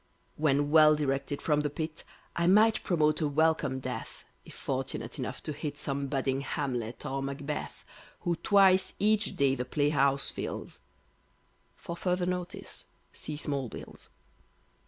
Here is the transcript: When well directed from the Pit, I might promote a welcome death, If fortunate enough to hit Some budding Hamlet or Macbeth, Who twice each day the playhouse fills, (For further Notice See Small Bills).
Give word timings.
When 0.35 0.71
well 0.71 0.95
directed 0.95 1.43
from 1.43 1.59
the 1.59 1.69
Pit, 1.69 2.03
I 2.35 2.47
might 2.47 2.83
promote 2.83 3.21
a 3.21 3.27
welcome 3.27 3.79
death, 3.79 4.23
If 4.43 4.55
fortunate 4.55 5.19
enough 5.19 5.43
to 5.43 5.53
hit 5.53 5.77
Some 5.77 6.07
budding 6.07 6.41
Hamlet 6.41 7.05
or 7.05 7.21
Macbeth, 7.21 7.85
Who 8.21 8.35
twice 8.37 8.95
each 8.97 9.35
day 9.35 9.53
the 9.53 9.63
playhouse 9.63 10.31
fills, 10.31 10.79
(For 11.75 11.95
further 11.95 12.25
Notice 12.25 12.85
See 13.13 13.37
Small 13.37 13.69
Bills). 13.69 14.09